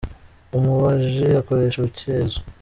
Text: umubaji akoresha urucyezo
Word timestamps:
umubaji 0.57 1.25
akoresha 1.41 1.77
urucyezo 1.79 2.39